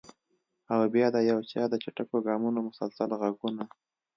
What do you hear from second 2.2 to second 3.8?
ګامونو مسلسل غږونه!